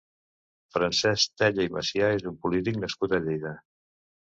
Francesc 0.77 1.35
Tella 1.41 1.67
i 1.69 1.71
Macià 1.77 2.09
és 2.15 2.27
un 2.33 2.41
polític 2.47 2.83
nascut 2.87 3.17
a 3.21 3.23
Lleida. 3.29 3.57